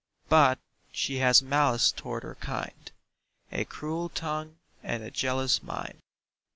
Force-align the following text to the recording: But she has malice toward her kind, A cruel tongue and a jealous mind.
But 0.29 0.57
she 0.91 1.17
has 1.17 1.43
malice 1.43 1.91
toward 1.91 2.23
her 2.23 2.33
kind, 2.33 2.91
A 3.51 3.65
cruel 3.65 4.09
tongue 4.09 4.57
and 4.81 5.03
a 5.03 5.11
jealous 5.11 5.61
mind. 5.61 5.99